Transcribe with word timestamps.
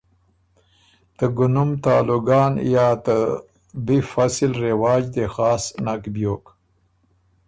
ته 1.15 1.25
ګُنم 1.37 1.69
ته 1.81 1.89
آلوګان 1.99 2.53
یا 2.75 2.87
ته 3.05 3.15
بی 3.85 3.97
فصل 4.11 4.51
رواج 4.67 5.03
دې 5.15 5.25
خاص 5.35 5.63
نک 5.85 6.03
بیوک۔ 6.13 6.45